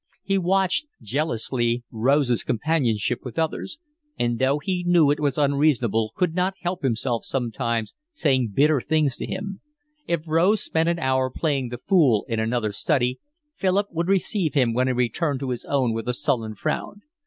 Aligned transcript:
He 0.23 0.39
watched 0.39 0.87
jealously 1.03 1.83
Rose's 1.91 2.43
companionship 2.43 3.19
with 3.23 3.37
others; 3.37 3.77
and 4.17 4.39
though 4.39 4.57
he 4.57 4.83
knew 4.83 5.11
it 5.11 5.19
was 5.19 5.37
unreasonable 5.37 6.11
could 6.15 6.33
not 6.33 6.55
help 6.61 6.83
sometimes 7.21 7.93
saying 8.11 8.49
bitter 8.55 8.81
things 8.81 9.15
to 9.17 9.27
him. 9.27 9.61
If 10.07 10.27
Rose 10.27 10.63
spent 10.63 10.89
an 10.89 10.97
hour 10.97 11.29
playing 11.29 11.69
the 11.69 11.77
fool 11.77 12.25
in 12.27 12.39
another 12.39 12.71
study, 12.71 13.19
Philip 13.53 13.89
would 13.91 14.07
receive 14.07 14.55
him 14.55 14.73
when 14.73 14.87
he 14.87 14.93
returned 14.93 15.39
to 15.41 15.51
his 15.51 15.65
own 15.65 15.93
with 15.93 16.07
a 16.07 16.13
sullen 16.15 16.55
frown. 16.55 17.03